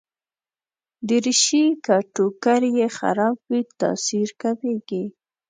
دریشي 1.07 1.63
که 1.85 1.95
ټوکر 2.13 2.61
يې 2.77 2.87
خراب 2.97 3.35
وي، 3.49 3.61
تاثیر 3.81 4.27
کمېږي. 4.41 5.03